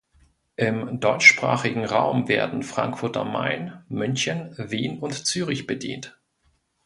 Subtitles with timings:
[0.55, 6.19] Im deutschsprachigen Raum werden Frankfurt am Main, München, Wien und Zürich bedient.